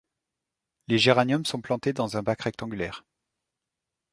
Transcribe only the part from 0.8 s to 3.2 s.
Les géraniums sont plantés dans un bac rectangulaire.